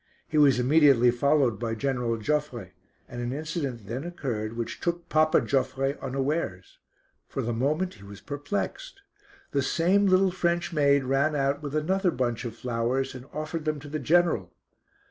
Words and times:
He 0.27 0.39
was 0.39 0.57
immediately 0.57 1.11
followed 1.11 1.59
by 1.59 1.75
General 1.75 2.17
Joffre, 2.19 2.71
and 3.07 3.21
an 3.21 3.31
incident 3.31 3.85
then 3.85 4.03
occurred 4.03 4.57
which 4.57 4.79
took 4.79 5.07
"Papa" 5.09 5.41
Joffre 5.41 5.95
unawares. 6.01 6.79
For 7.27 7.43
the 7.43 7.53
moment 7.53 7.93
he 7.93 8.03
was 8.03 8.19
perplexed. 8.19 9.01
The 9.51 9.61
same 9.61 10.07
little 10.07 10.31
French 10.31 10.73
maid 10.73 11.03
ran 11.03 11.35
out 11.35 11.61
with 11.61 11.75
another 11.75 12.09
bunch 12.09 12.45
of 12.45 12.55
flowers 12.55 13.13
and 13.13 13.27
offered 13.31 13.65
them 13.65 13.79
to 13.81 13.87
the 13.87 13.99
General. 13.99 14.51